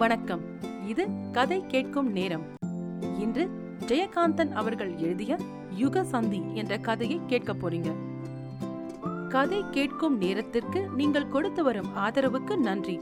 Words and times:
வணக்கம். 0.00 0.42
இது 0.86 1.08
கதை 1.32 1.66
கேட்கும் 1.66 2.12
நேரம். 2.12 2.44
இன்று 3.18 3.48
ஜெயகாந்தன் 3.86 4.52
அவர்கள் 4.52 4.96
எழுதிய 4.96 5.38
யுக 5.70 6.04
சந்தி 6.04 6.42
என்ற 6.54 6.78
கதையை 6.78 7.20
கேட்க 7.26 7.54
போறீங்க. 7.54 7.96
கதை 9.28 9.64
கேட்கும் 9.70 10.16
நேரத்திற்கு 10.16 10.88
நீங்கள் 10.88 11.28
கொடுத்து 11.28 11.62
வரும் 11.62 11.96
ஆதரவுக்கு 11.96 12.56
நன்றி. 12.56 12.98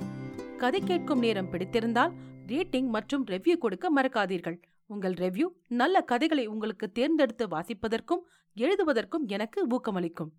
கதை 0.56 0.80
கேட்கும் 0.80 1.19
நேரம் 1.19 1.50
பிடித்திருந்தால் 1.53 2.12
ரேட்டிங் 2.47 2.87
மற்றும் 2.87 3.24
ரெவ்யூ 3.24 3.58
கொடுக்க 3.58 3.92
மறக்காதீர்கள். 3.94 4.62
உங்கள் 4.87 5.12
ரெவ்யூ 5.12 5.46
நல்ல 5.69 6.01
கதைகளை 6.01 6.46
உங்களுக்கு 6.46 6.92
தேர்ந்தெடுத்து 6.92 7.49
வாசிப்பதற்கும் 7.49 8.22
எழுதுவதற்கும் 8.56 9.26
எனக்கு 9.26 9.67
ஊக்கமளிக்கும். 9.67 10.30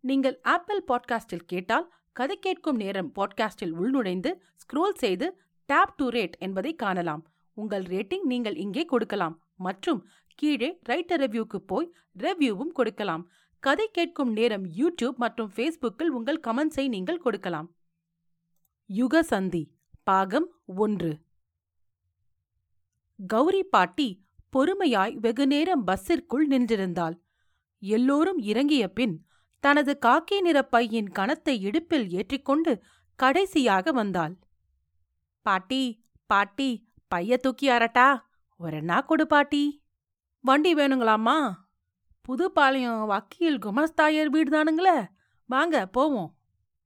நீங்கள் 0.00 0.40
ஆப்பிள் 0.42 0.84
பாட்காஸ்டில் 0.88 1.46
கேட்டால் 1.46 1.92
கதை 2.12 2.38
கேட்கும் 2.38 2.76
நேரம் 2.76 3.12
பாட்காஸ்டில் 3.14 3.72
உள்நுழைந்து 3.80 4.32
ஸ்க்ரோல் 4.62 4.94
செய்து 4.94 5.40
டேப் 5.64 5.96
டு 5.96 6.08
ரேட் 6.08 6.32
என்பதை 6.38 6.74
காணலாம். 6.74 7.32
உங்கள் 7.52 7.82
ரேட்டிங் 7.82 8.22
நீங்கள் 8.22 8.56
இங்கே 8.56 8.84
கொடுக்கலாம். 8.84 9.42
மற்றும் 9.56 10.06
கீழே 10.34 10.78
ரைட்டர் 10.88 11.20
ரிவ்யூக்கு 11.24 11.56
போய் 11.56 11.92
ரிவ்யூவும் 12.18 12.72
கொடுக்கலாம். 12.72 13.30
கதை 13.58 13.88
கேட்கும் 13.92 14.32
நேரம் 14.32 14.66
யூடியூப் 14.66 15.16
மற்றும் 15.16 15.52
ஃபேஸ்புக்கில் 15.56 16.06
உங்கள் 16.06 16.40
கமெண்ட்ஸை 16.46 16.88
நீங்கள் 16.88 17.18
கொடுக்கலாம். 17.18 17.74
யுக 18.86 19.22
சந்தி 19.22 19.72
பாகம் 20.02 20.48
ஒன்று. 20.64 21.18
கௌரி 23.26 23.64
பாட்டி 23.64 24.26
பொறுமையாய் 24.56 25.14
வெகுநேரம் 25.14 25.84
பஸ்ஸிற்குள் 25.84 26.48
நின்றிருந்தாள். 26.48 27.20
எல்லோரும் 27.78 28.38
இறங்கிய 28.38 28.88
பின் 28.88 29.26
தனது 29.62 29.98
காக்கி 30.06 30.40
நிற 30.40 30.68
பையின் 30.72 31.08
கணத்தை 31.18 31.54
இடுப்பில் 31.60 32.08
ஏற்றிக்கொண்டு 32.10 32.82
கடைசியாக 33.16 33.92
வந்தாள். 33.92 34.34
பாட்டி 35.42 35.82
பாட்டி 36.26 36.70
பைய 37.08 37.36
தூக்கி 37.36 37.70
அரட்டா 37.70 38.08
ஒரெண்ணா 38.60 38.98
கொடு 39.04 39.26
பாட்டி. 39.26 39.62
வண்டி 40.40 40.74
வேணுங்களாம்மா? 40.74 41.38
புதுப்பாளையம் 42.28 43.04
வக்கீல் 43.06 43.58
குமஸ்தாயர் 43.58 44.30
வீடுதானுங்களே 44.34 44.98
வாங்க 45.46 45.86
போவோம். 45.86 46.30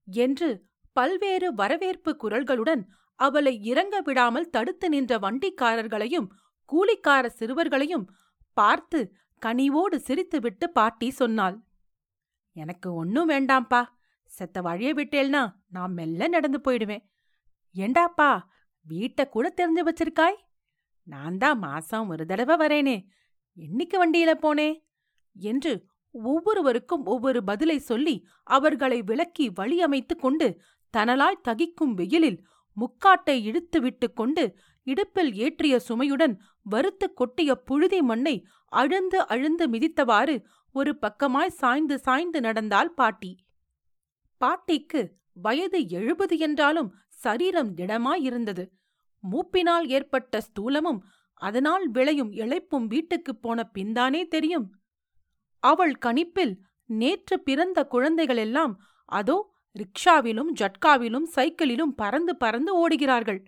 என்று 0.09 0.49
பல்வேறு 0.93 1.55
வரவேற்பு 1.55 2.11
குரல்களுடன் 2.23 2.83
அவளை 3.15 3.53
இறங்க 3.63 3.97
விடாமல் 4.01 4.51
தடுத்து 4.51 4.89
நின்ற 4.89 5.19
வண்டிக்காரர்களையும் 5.19 6.29
கூலிக்கார 6.69 7.25
சிறுவர்களையும் 7.39 8.07
பார்த்து 8.53 9.01
கனிவோடு 9.43 9.97
சிரித்துவிட்டு 10.07 10.67
பாட்டி 10.73 11.11
சொன்னாள். 11.11 11.57
எனக்கு 12.57 12.89
ஒன்னும் 12.95 13.29
வேண்டாம்ப்பா. 13.29 13.83
செத்த 14.31 14.61
வழிய 14.61 14.91
விட்டேல்னா 14.95 15.43
நான் 15.67 15.93
மெல்ல 15.93 16.29
நடந்து 16.29 16.59
போயிடுவேன். 16.65 17.05
ஏண்டாப்பா 17.75 18.31
வீட்டை 18.87 19.25
கூட 19.29 19.47
தெரிஞ்சு 19.57 19.83
வச்சிருக்காய்? 19.83 20.39
நான் 21.07 21.39
தான் 21.39 21.59
மாசம் 21.59 22.09
ஒரு 22.09 22.27
தடவை 22.27 22.57
வரேனே. 22.57 22.97
என்னைக்கு 23.57 23.97
வண்டியில 23.97 24.31
போனே? 24.35 24.69
என்று 25.37 25.73
ஒவ்வொருவருக்கும் 26.15 27.05
ஒவ்வொரு 27.05 27.45
பதிலை 27.45 27.79
சொல்லி 27.79 28.15
அவர்களை 28.43 29.03
விளக்கி 29.03 29.47
வழியமைத்துக் 29.51 30.23
கொண்டு 30.23 30.49
தனலாய் 30.95 31.45
தகிக்கும் 31.49 31.95
வெயிலில் 31.95 32.39
முக்காட்டை 32.77 33.37
இழுத்து 33.43 33.79
விட்டு 33.81 34.07
கொண்டு 34.13 34.45
இடுப்பில் 34.87 35.31
ஏற்றிய 35.35 35.75
சுமையுடன் 35.89 36.35
வறுத்து 36.63 37.07
கொட்டிய 37.13 37.51
புழுதி 37.69 38.01
மண்ணை 38.03 38.37
அழுந்து 38.73 39.19
அழுந்து 39.27 39.65
மிதித்தவாறு 39.69 40.37
ஒரு 40.79 40.99
பக்கமாய் 41.01 41.55
சாய்ந்து 41.61 41.99
சாய்ந்து 41.99 42.41
நடந்தாள் 42.41 42.91
பாட்டி. 42.91 43.31
பாட்டிக்கு 44.41 45.01
வயது 45.33 45.89
எழுபது 45.89 46.39
என்றாலும் 46.39 46.95
சரீரம் 47.09 47.71
திடமாயிருந்தது. 47.77 48.65
மூப்பினால் 49.23 49.87
ஏற்பட்ட 49.87 50.41
ஸ்தூலமும் 50.41 50.99
அதனால் 51.35 51.91
விளையும் 51.91 52.33
இழைப்பும் 52.33 52.87
வீட்டுக்குப் 52.87 53.43
போன 53.43 53.71
பின்தானே 53.75 54.29
தெரியும். 54.29 54.67
அவள் 55.63 55.95
கணிப்பில் 56.07 56.55
நேற்று 56.87 57.41
பிறந்த 57.41 57.87
குழந்தைகளெல்லாம் 57.91 58.75
அதோ 59.05 59.37
ரிக்ஷாவிலும் 59.75 60.53
ஜட்காவிலும் 60.55 61.27
சைக்கிளிலும் 61.37 61.95
பறந்து 61.97 62.37
பறந்து 62.37 62.73
ஓடுகிறார்கள். 62.79 63.45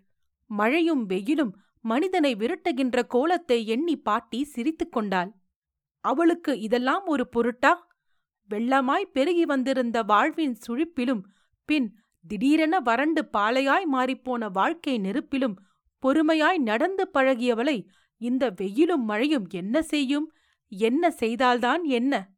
மழையும் 0.50 1.06
வெயிலும் 1.06 1.52
மனிதனை 1.80 2.34
விரட்டுகின்ற 2.34 3.06
கோலத்தை 3.06 3.66
எண்ணி 3.66 3.96
பாட்டி 3.98 4.44
சிரித்துக் 4.44 4.92
கொண்டாள். 4.92 5.30
அவளுக்கு 6.00 6.60
இதெல்லாம் 6.60 7.04
ஒரு 7.04 7.28
பொருட்டா? 7.36 7.72
வெள்ளமாய் 8.50 9.10
பெருகி 9.12 9.44
வந்திருந்த 9.44 10.02
வாழ்வின் 10.02 10.56
சுழிப்பிலும் 10.66 11.22
பின் 11.64 11.98
திடீரென 12.28 12.80
வறண்டு 12.80 13.28
பாலையாய் 13.32 13.86
மாறிப்போன 13.92 14.50
வாழ்க்கை 14.52 14.98
நெருப்பிலும் 14.98 15.56
பொறுமையாய் 16.02 16.58
நடந்து 16.58 17.10
பழகியவளை 17.14 17.86
இந்த 18.20 18.50
வெயிலும் 18.50 19.04
மழையும் 19.04 19.46
என்ன 19.50 19.82
செய்யும்? 19.82 20.32
என்ன 20.68 21.10
செய்தால்தான் 21.10 21.84
என்ன? 21.84 22.30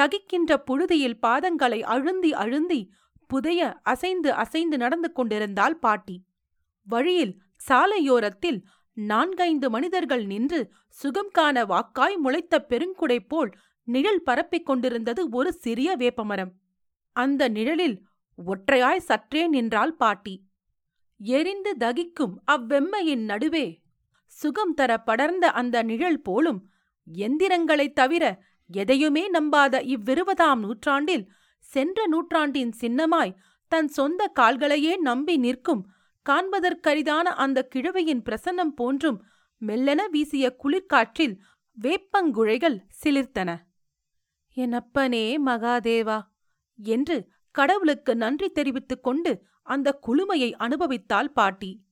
தகிக்கின்ற 0.00 0.56
புழுதியில் 0.56 1.18
பாதங்களை 1.26 1.80
அழுந்தி 1.84 2.30
அழுந்தி 2.32 2.88
புதைய 3.26 3.80
அசைந்து 3.82 4.32
அசைந்து 4.32 4.76
நடந்து 4.76 5.12
கொண்டிருந்தாள் 5.12 5.78
பாட்டி. 5.78 6.24
வழியில் 6.86 7.34
சாலையோரத்தில் 7.68 8.60
நான்கைந்து 8.98 9.70
மனிதர்கள் 9.70 10.24
நின்று 10.26 10.70
சுகம் 10.88 11.30
காண 11.32 11.64
வாக்காய் 11.64 12.16
முளைத்த 12.16 12.66
பெருங்குடை 12.68 13.18
போல் 13.28 13.58
நிழல் 13.84 14.22
பரப்பிக் 14.22 14.66
கொண்டிருந்தது 14.66 15.28
ஒரு 15.28 15.52
சிறிய 15.52 15.96
வேப்பமரம். 15.96 16.52
அந்த 17.12 17.48
நிழலில் 17.48 18.02
ஒற்றையாய் 18.38 18.96
சற்றே 18.96 19.46
நின்றாள் 19.46 19.94
பாட்டி. 19.94 20.44
எரிந்து 21.18 21.76
தகிக்கும் 21.78 22.34
அவ்வெம்மையின் 22.52 23.24
நடுவே 23.24 23.80
சுகம் 24.26 24.74
தர 24.74 24.98
படர்ந்த 24.98 25.50
அந்த 25.50 25.82
நிழல் 25.82 26.20
போலும் 26.20 26.70
எந்திரங்களைத் 27.06 27.92
தவிர 27.92 28.42
எதையுமே 28.66 29.30
நம்பாத 29.30 29.82
இவ்விருபதாம் 29.84 30.58
நூற்றாண்டில் 30.58 31.28
சென்ற 31.58 32.06
நூற்றாண்டின் 32.06 32.72
சின்னமாய் 32.80 33.36
தன் 33.68 33.88
சொந்த 33.88 34.32
கால்களையே 34.40 34.96
நம்பி 34.96 35.36
நிற்கும் 35.36 35.88
காண்பதற்கரிதான 36.28 37.22
அந்த 37.22 37.68
கிழவையின் 37.74 38.22
பிரசன்னம் 38.24 38.74
போன்றும் 38.74 39.24
மெல்லென 39.66 40.08
வீசிய 40.10 40.56
குளிர்காற்றில் 40.64 41.38
வேப்பங்குழைகள் 41.82 42.78
சிலிர்த்தன. 43.04 43.66
எனப்பனே 44.54 45.36
மகாதேவா 45.46 46.22
என்று 46.76 47.28
கடவுளுக்கு 47.50 48.16
நன்றி 48.16 48.48
தெரிவித்துக் 48.48 49.02
கொண்டு 49.02 49.46
அந்த 49.62 49.98
குளுமையை 50.06 50.50
அனுபவித்தாள் 50.58 51.24
பாட்டி. 51.24 51.84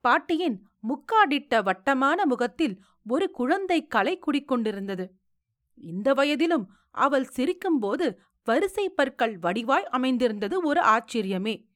பாட்டியின் 0.00 0.66
முக்காடிட்ட 0.88 1.62
வட்டமான 1.62 2.26
முகத்தில் 2.26 2.82
ஒரு 3.06 3.30
குழந்தை 3.30 3.86
களை 3.86 4.18
குடிக்கொண்டிருந்தது. 4.18 5.08
இந்த 5.74 6.14
வயதிலும் 6.14 6.66
அவள் 6.90 7.28
சிரிக்கும்போது 7.36 8.16
வரிசை 8.44 8.90
பற்கள் 8.90 9.38
வடிவாய் 9.38 9.84
அமைந்திருந்தது 9.84 10.62
ஒரு 10.62 10.80
ஆச்சரியமே. 10.80 11.67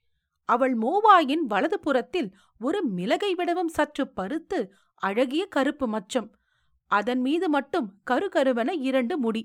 அவள் 0.55 0.75
மோவாயின் 0.79 1.45
வலது 1.47 1.79
புறத்தில் 1.81 2.29
ஒரு 2.61 2.79
மிளகை 2.89 3.33
விடவும் 3.35 3.69
சற்று 3.69 4.05
பருத்து 4.09 4.59
அழகிய 5.03 5.43
கருப்பு 5.47 5.87
மச்சம். 5.89 6.29
அதன் 6.91 7.21
மீது 7.21 7.47
மட்டும் 7.49 7.89
கருகருவென 8.11 8.71
இரண்டு 8.81 9.15
முடி. 9.19 9.43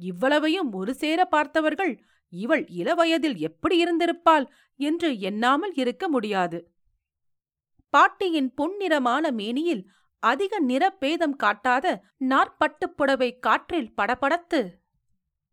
இவ்வளவையும் 0.00 0.70
ஒரு 0.72 0.92
சேர 0.94 1.20
பார்த்தவர்கள் 1.24 1.92
இவள் 2.32 2.64
இளவயதில் 2.72 3.36
எப்படி 3.38 3.76
இருந்திருப்பாள்? 3.84 4.46
என்று 4.80 5.08
எண்ணாமல் 5.20 5.74
இருக்க 5.74 6.04
முடியாது. 6.08 6.58
பாட்டியின் 7.92 8.50
பொன்னிறமான 8.56 9.24
மேனியில் 9.30 9.82
அதிக 10.22 10.52
நிறப்பேதம் 10.62 11.36
காட்டாத 11.36 11.86
நாற்பட்டுப் 12.24 12.96
புடவை 12.96 13.30
காற்றில் 13.38 13.92
படபடத்து 13.96 14.60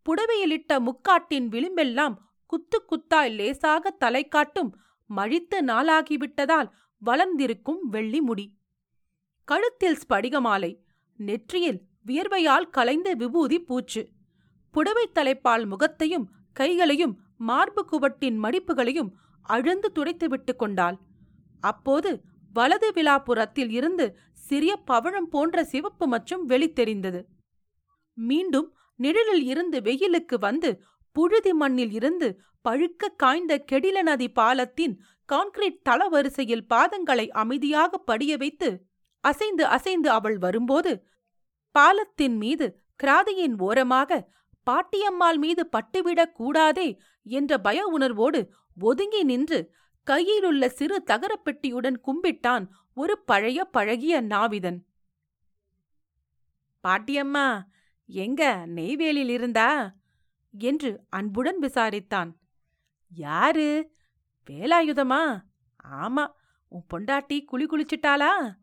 புடவையிலிட்ட 0.06 0.72
முக்காட்டின் 0.80 1.48
விளிம்பெல்லாம் 1.50 2.16
குத்து 2.52 2.78
குத்தாய் 2.86 3.34
லேசாக 3.36 3.92
தலை 4.04 4.24
காட்டும் 4.28 4.72
மழித்து 5.10 5.58
நாளாகிவிட்டதால் 5.66 6.70
வளர்ந்திருக்கும் 7.02 7.82
வெள்ளி 7.94 8.20
முடி. 8.22 8.46
கழுத்தில் 9.48 10.00
ஸ்படிகமாலை 10.02 10.72
நெற்றியில் 11.20 11.80
வியர்வையால் 12.06 12.68
கலைந்த 12.70 13.10
விபூதி 13.14 13.58
பூச்சு 13.60 14.02
புடவை 14.76 15.06
தலைப்பால் 15.12 15.66
முகத்தையும் 15.66 16.28
கைகளையும் 16.56 17.16
மார்பு 17.50 17.82
குவட்டின் 17.92 18.38
மடிப்புகளையும் 18.44 19.12
அழுந்து 19.46 19.88
துடைத்து 19.92 20.28
விட்டு 20.28 20.54
கொண்டாள். 20.56 20.98
அப்போது 21.64 22.12
வலது 22.56 22.88
விழாப்புறத்தில் 22.92 23.72
இருந்து 23.72 24.06
சிறிய 24.48 24.72
பவழம் 24.90 25.30
போன்ற 25.34 25.64
சிவப்பு 25.64 26.06
மச்சம் 26.08 26.44
வெளித்தெரிந்தது 26.50 27.22
மீண்டும் 28.18 28.68
நிழலில் 29.00 29.46
இருந்து 29.52 29.78
வெயிலுக்கு 29.82 30.38
வந்து 30.40 30.70
புழுதி 31.16 31.54
மண்ணில் 31.54 31.94
இருந்து 32.00 32.28
பழுக்க 32.70 33.08
காய்ந்த 33.18 33.64
கெடில 33.72 34.02
நதி 34.02 34.30
பாலத்தின் 34.30 35.02
கான்கிரீட் 35.34 35.82
தளவரிசையில் 35.90 36.66
பாதங்களை 36.70 37.28
அமைதியாக 37.30 37.98
படிய 37.98 38.38
வைத்து 38.38 38.86
அசைந்து 39.20 39.66
அசைந்து 39.66 40.10
அவள் 40.10 40.38
வரும்போது 40.38 41.08
பாலத்தின் 41.72 42.38
மீது 42.38 42.80
கிராதியின் 43.04 43.56
ஓரமாக 43.58 44.30
பாட்டியம்மாள் 44.72 45.38
மீது 45.38 45.70
பட்டுவிடக் 45.72 46.32
கூடாதே 46.32 47.00
என்ற 47.24 47.58
பய 47.58 47.86
உணர்வோடு 47.86 48.54
ஒதுங்கி 48.80 49.24
நின்று 49.24 49.74
கையிலுள்ள 50.04 50.70
சிறு 50.70 51.04
தகரப் 51.12 51.44
பெட்டியுடன் 51.46 51.96
கும்பிட்டான் 52.06 52.68
ஒரு 52.94 53.20
பழைய 53.20 53.66
பழகிய 53.66 54.22
நாவிதன். 54.22 54.80
பாட்டியம்மா 56.88 57.62
எங்க 58.06 58.66
நெய்வேலியில் 58.76 59.30
இருந்தா 59.30 59.96
என்று 60.52 61.04
அன்புடன் 61.10 61.60
விசாரித்தான். 61.60 62.32
யாரு? 63.16 63.92
வேலாயுதமா? 64.50 65.42
ஆமா 65.84 66.28
உன் 66.68 66.86
பொண்டாட்டி 66.94 67.46
குளி 67.46 67.66
குளிச்சிட்டாளா? 67.66 68.56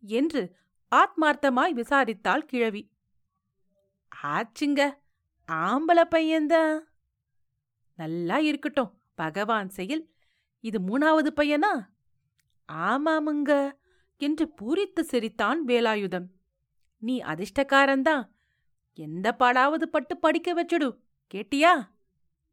என்று 0.00 0.56
ஆத்மார்த்தமாய் 0.90 1.72
விசாரித்தாள் 1.72 2.38
கிழவி. 2.38 2.90
ஆச்சுங்க 4.22 4.92
ஆம்பள 5.52 6.04
பையன்தான். 6.04 6.78
நல்லா 7.96 8.38
இருக்கட்டும் 8.38 9.00
பகவான் 9.14 9.68
செயல். 9.68 10.10
இது 10.60 10.80
மூணாவது 10.80 11.26
பையனா? 11.36 11.86
ஆமாமுங்க 12.72 13.72
என்று 14.18 14.52
பூரித்து 14.60 15.00
சிரித்தான் 15.00 15.64
வேலாயுதம். 15.64 16.26
நீ 16.98 17.22
அதிர்ஷ்டக்காரன்தான். 17.22 18.28
எந்த 18.94 19.36
பாடாவது 19.38 19.82
பட்டு 19.82 20.16
படிக்க 20.16 20.64
வச்சுடு 20.64 20.98
கேட்டியா? 21.34 21.88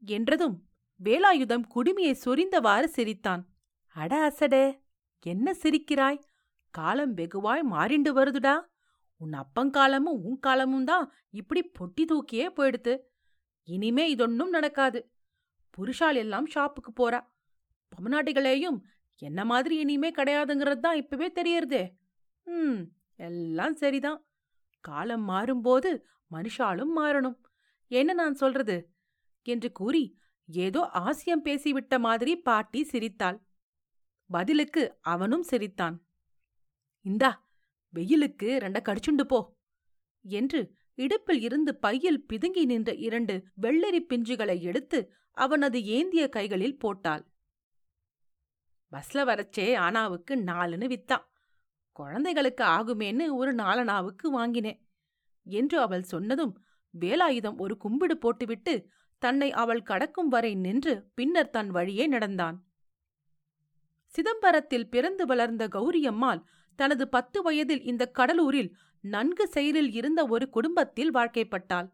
என்றதும் 0.06 0.71
வேலாயுதம் 1.04 1.64
குடுமியை 1.76 2.16
சொரிந்தவாறு 2.26 2.84
சிரித்தான். 2.84 3.50
அட 3.96 4.14
அசடே 4.30 4.80
என்ன 5.20 5.52
சிரிக்கிறாய்? 5.52 6.20
காலம் 6.70 7.14
வெகுவாய் 7.18 7.64
மாறிண்டு 7.72 8.12
வருதுடா. 8.14 8.62
உன் 9.22 9.32
அப்பங்காலமும் 9.32 10.20
உன் 10.22 10.40
காலமும் 10.40 10.84
தான் 10.84 11.14
இப்படி 11.30 11.72
பொட்டி 11.80 12.06
தூக்கியே 12.06 12.48
போயிடுத்து. 12.50 13.00
இனிமே 13.64 14.16
இதொன்னும் 14.16 14.50
நடக்காது. 14.50 15.12
புருஷால் 15.78 16.16
எல்லாம் 16.16 16.48
ஷாப்புக்கு 16.48 16.92
போறா. 17.00 17.20
பொம்நாட்டிகளையும் 17.92 18.80
என்ன 19.16 19.46
மாதிரி 19.46 19.76
இனிமே 19.76 20.12
கிடையாதுங்கிறது 20.12 20.80
தான் 20.80 20.96
இப்பவே 20.96 21.32
தெரியறதே. 21.32 21.84
ம் 22.44 22.82
எல்லாம் 23.16 23.76
சரிதான். 23.76 24.26
காலம் 24.80 25.30
மாறும்போது 25.30 26.02
மனுஷாலும் 26.32 26.94
மாறணும். 26.96 27.38
என்ன 27.88 28.14
நான் 28.14 28.34
சொல்றது? 28.34 28.90
என்று 29.46 29.72
கூறி 29.72 30.20
ஏதோ 30.50 30.82
ஆசியம் 30.88 31.46
பேசிவிட்ட 31.46 32.00
மாதிரி 32.00 32.36
பாட்டி 32.38 32.84
சிரித்தாள். 32.84 33.38
பதிலுக்கு 34.30 34.84
அவனும் 35.02 35.44
சிரித்தான். 35.44 35.98
இந்தா 37.06 37.32
வெயிலுக்கு 37.94 38.50
ரெண்ட 38.64 38.80
கடிச்சுண்டு 38.88 39.24
போ 39.24 39.40
என்று 40.26 40.60
இடுப்பில் 40.96 41.42
இருந்து 41.42 41.72
பையில் 41.76 42.26
பிதுங்கி 42.34 42.64
நின்ற 42.66 42.94
இரண்டு 42.94 43.36
வெள்ளரி 43.62 44.02
பிஞ்சுகளை 44.10 44.62
எடுத்து 44.62 45.00
அவனது 45.38 45.84
ஏந்திய 45.84 46.30
கைகளில் 46.30 46.78
போட்டாள். 46.78 47.24
பஸ்ல 48.92 49.20
வரச்சே 49.30 49.68
ஆனாவுக்கு 49.78 50.34
நாலுன்னு 50.50 50.88
வித்தான். 50.94 51.26
குழந்தைகளுக்கு 51.92 52.64
ஆகுமேன்னு 52.64 53.26
ஒரு 53.36 53.52
நாலனாவுக்கு 53.56 54.28
வாங்கினேன் 54.30 54.80
என்று 55.46 55.78
அவள் 55.80 56.04
சொன்னதும் 56.04 56.54
வேலாயுதம் 56.94 57.58
ஒரு 57.58 57.78
கும்பிடு 57.78 58.18
போட்டுவிட்டு 58.18 58.74
தன்னை 59.22 59.50
அவள் 59.62 59.82
கடக்கும் 59.82 60.30
வரை 60.34 60.52
நின்று 60.56 60.94
பின்னர் 61.14 61.54
தன் 61.56 61.70
வழியே 61.70 62.06
நடந்தான். 62.08 62.58
சிதம்பரத்தில் 64.14 64.90
பிறந்து 64.90 65.24
வளர்ந்த 65.26 65.64
கௌரியம்மாள் 65.68 66.42
தனது 66.80 67.06
பத்து 67.08 67.40
வயதில் 67.42 67.84
இந்த 67.84 68.04
கடலூரில் 68.20 68.72
நன்கு 69.04 69.46
செயலில் 69.48 69.92
இருந்த 69.92 70.22
ஒரு 70.26 70.46
குடும்பத்தில் 70.50 71.12
வாழ்க்கைப்பட்டாள். 71.14 71.88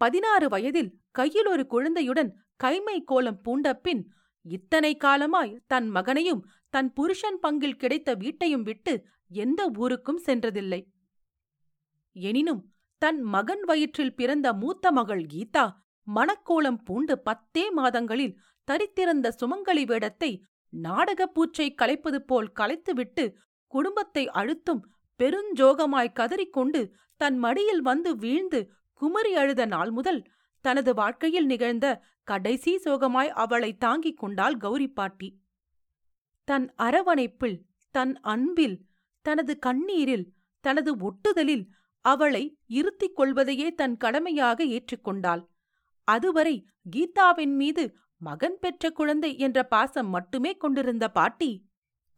பதினாறு 0.00 0.46
வயதில் 0.48 0.90
கையில் 1.10 1.46
ஒரு 1.46 1.64
குழந்தையுடன் 1.66 2.30
கைமை 2.64 2.96
கோலம் 3.04 3.40
பூண்ட 3.42 3.74
பின் 3.84 4.02
இத்தனை 4.46 4.92
காலமாய் 4.96 5.52
தன் 5.66 5.88
மகனையும் 5.88 6.42
தன் 6.74 6.90
புருஷன் 6.92 7.38
பங்கில் 7.42 7.80
கிடைத்த 7.82 8.10
வீட்டையும் 8.14 8.62
விட்டு 8.62 8.92
எந்த 9.42 9.60
ஊருக்கும் 9.76 10.22
சென்றதில்லை. 10.26 10.80
எனினும் 12.16 12.62
தன் 13.02 13.20
மகன் 13.34 13.62
வயிற்றில் 13.62 14.14
பிறந்த 14.14 14.48
மூத்த 14.52 14.92
மகள் 14.92 15.24
கீதா 15.32 15.66
மணக்கோலம் 16.06 16.80
பூண்டு 16.84 17.18
பத்தே 17.18 17.70
மாதங்களில் 17.70 18.38
தரித்திருந்த 18.68 19.28
சுமங்கலி 19.40 19.86
வேடத்தை 19.86 20.30
நாடகப் 20.72 21.34
பூச்சை 21.34 21.74
கலைப்பது 21.82 22.16
போல் 22.16 22.52
கலைத்துவிட்டு 22.60 23.32
குடும்பத்தை 23.66 24.28
அழுத்தும் 24.28 24.82
பெருஞ்சோகமாய் 25.20 26.16
கதறிக்கொண்டு 26.20 26.80
தன் 27.16 27.38
மடியில் 27.38 27.80
வந்து 27.80 28.16
வீழ்ந்து 28.16 28.60
குமரி 28.92 29.34
அழுத 29.34 29.66
நாள் 29.66 29.90
முதல் 29.90 30.20
தனது 30.60 30.94
வாழ்க்கையில் 30.94 31.46
நிகழ்ந்த 31.46 31.86
கடைசி 32.24 32.72
சோகமாய் 32.84 33.30
அவளை 33.34 33.76
தாங்கிக் 33.76 34.18
கொண்டாள் 34.18 34.56
கௌரி 34.56 34.88
பாட்டி. 34.88 35.28
தன் 36.48 36.66
அரவணைப்பில் 36.82 37.58
தன் 37.94 38.14
அன்பில் 38.24 38.76
தனது 39.24 39.58
கண்ணீரில் 39.58 40.26
தனது 40.64 40.90
ஒட்டுதலில் 40.96 41.64
அவளை 42.04 42.58
இருத்திக் 42.66 43.16
கொள்வதையே 43.16 43.68
தன் 43.74 43.96
கடமையாக 43.96 44.64
ஏற்றுக்கொண்டாள். 44.64 45.42
அதுவரை 46.10 46.54
கீதாவின் 46.96 47.54
மீது 47.54 47.84
மகன் 48.20 48.56
பெற்ற 48.60 48.90
குழந்தை 48.90 49.30
என்ற 49.38 49.58
பாசம் 49.64 50.08
மட்டுமே 50.08 50.52
கொண்டிருந்த 50.56 51.06
பாட்டி 51.10 51.50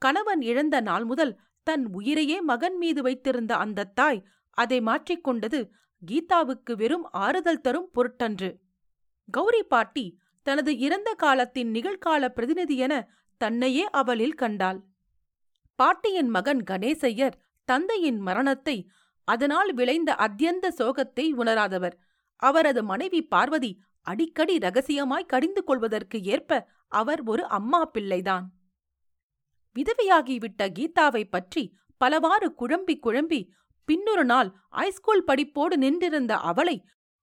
கணவன் 0.02 0.42
இழந்த 0.42 0.76
நாள் 0.80 1.04
முதல் 1.04 1.34
தன் 1.66 1.84
உயிரையே 1.92 2.38
மகன் 2.40 2.76
மீது 2.76 3.00
வைத்திருந்த 3.02 3.52
அந்தத் 3.56 3.94
தாய் 3.94 4.20
அதை 4.58 4.78
மாற்றிக்கொண்டது 4.80 5.60
கீதாவுக்கு 6.02 6.72
வெறும் 6.76 7.04
ஆறுதல் 7.24 7.60
தரும் 7.60 7.90
பொருட்டன்று. 7.92 8.50
கௌரி 9.28 9.62
பாட்டி 9.62 10.06
தனது 10.46 10.72
இறந்த 10.78 11.10
காலத்தின் 11.14 11.70
நிகழ்கால 11.72 12.28
பிரதிநிதி 12.28 12.76
என 12.76 12.94
தன்னையே 13.40 13.84
அவளில் 13.90 14.34
கண்டாள். 14.34 14.80
பாட்டியின் 15.78 16.28
மகன் 16.28 16.62
கணேசையர் 16.70 17.36
தந்தையின் 17.68 18.20
மரணத்தை 18.20 18.76
அதனால் 19.28 19.70
விளைந்த 19.74 20.10
அத்தியந்த 20.18 20.66
சோகத்தை 20.78 21.26
உணராதவர். 21.32 21.96
அவரது 22.42 22.84
மனைவி 22.84 23.20
பார்வதி 23.26 23.70
அடிக்கடி 24.06 24.58
ரகசியமாய் 24.58 25.26
கடிந்து 25.26 25.64
கொள்வதற்கு 25.64 26.22
ஏற்ப 26.22 26.68
அவர் 26.88 27.22
ஒரு 27.22 27.44
அம்மா 27.48 27.84
பிள்ளைதான். 27.84 28.46
விதவையாகிவிட்ட 29.76 30.62
கீதாவைப் 30.78 31.30
பற்றி 31.30 31.62
பலவாறு 31.96 32.54
குழம்பி 32.60 32.94
குழம்பி 33.02 33.40
பின்னொரு 33.88 34.24
நாள் 34.24 34.48
ஐஸ்கூல் 34.72 35.24
படிப்போடு 35.26 35.76
நின்றிருந்த 35.76 36.36
அவளை 36.36 36.76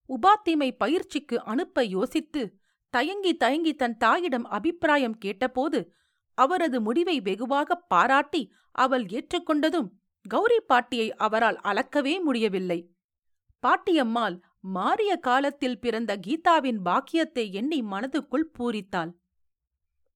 உபாத்திமை 0.09 0.69
பயிற்சிக்கு 0.77 1.43
அனுப்ப 1.43 1.83
யோசித்து 1.83 2.41
தயங்கி 2.93 3.33
தயங்கி 3.37 3.73
தன் 3.75 3.97
தாயிடம் 3.97 4.47
அபிப்பிராயம் 4.49 5.17
கேட்டபோது 5.17 5.79
அவரது 6.37 6.81
முடிவை 6.81 7.21
வெகுவாகப் 7.21 7.85
பாராட்டி 7.87 8.41
அவள் 8.71 9.05
ஏற்றுக்கொண்டதும் 9.05 9.89
கௌரி 10.27 10.59
பாட்டியை 10.59 11.15
அவரால் 11.15 11.59
அளக்கவே 11.63 12.21
முடியவில்லை. 12.21 12.79
பாட்டியம்மாள் 13.63 14.35
மாறிய 14.63 15.17
காலத்தில் 15.17 15.79
பிறந்த 15.79 16.17
கீதாவின் 16.27 16.79
பாக்கியத்தை 16.81 17.53
எண்ணி 17.53 17.81
மனதுக்குள் 17.81 18.51
பூரித்தாள். 18.57 19.11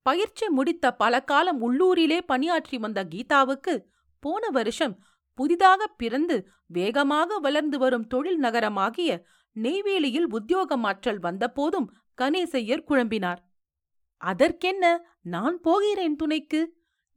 பயிற்சி 0.02 0.50
முடித்த 0.50 0.92
பல 0.94 1.22
காலம் 1.22 1.60
உள்ளூரிலே 1.62 2.20
பணியாற்றி 2.22 2.78
வந்த 2.78 3.04
கீதாவுக்கு 3.04 3.74
போன 4.20 4.50
வருஷம் 4.50 4.96
புதிதாக 5.34 5.88
பிறந்து 5.88 6.36
வேகமாக 6.66 7.38
வளர்ந்து 7.38 7.78
வரும் 7.78 8.08
தொழில் 8.08 8.40
நகரமாகிய 8.40 9.12
நெய்வேலியில் 9.56 10.28
உத்தியோக 10.30 10.78
மாற்றல் 10.78 11.20
வந்தபோதும் 11.20 11.88
கணேசையர் 12.22 12.88
குழம்பினார். 12.88 13.42
அதற்கென்ன? 14.18 14.86
நான் 15.22 15.60
போகிறேன் 15.60 16.16
துணைக்கு? 16.16 16.62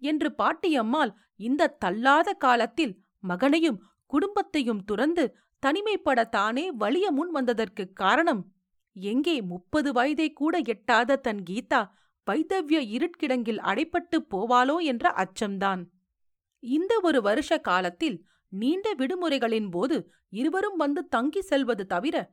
என்று 0.03 0.35
பாட்டியம்மாள் 0.39 1.13
இந்த 1.37 1.75
தள்ளாத 1.79 2.33
காலத்தில் 2.33 2.95
மகனையும் 3.21 3.83
குடும்பத்தையும் 4.07 4.85
துறந்து 4.85 5.25
தனிமைப்பட 5.67 6.25
தானே 6.25 6.73
வலிய 6.73 7.11
முன் 7.11 7.35
வந்ததற்குக் 7.35 7.93
காரணம்? 7.93 8.53
எங்கே 8.93 9.43
முப்பது 9.43 9.93
வயதை 9.93 10.33
கூட 10.33 10.59
எட்டாத 10.59 11.17
தன் 11.17 11.43
கீதா 11.51 11.89
வைத்தவ்ய 12.31 12.81
இருட்கிடங்கில் 12.95 13.59
அடைப்பட்டு 13.59 14.17
போவாளோ 14.31 14.79
என்ற 14.79 15.15
அச்சம்தான். 15.17 15.87
இந்த 16.59 17.01
ஒரு 17.03 17.23
வருஷ 17.23 17.59
காலத்தில் 17.59 18.27
நீண்ட 18.49 18.95
விடுமுறைகளின் 18.95 19.71
போது 19.71 20.11
இருவரும் 20.29 20.77
வந்து 20.77 21.09
தங்கி 21.09 21.43
செல்வது 21.43 21.87
தவிர 21.87 22.31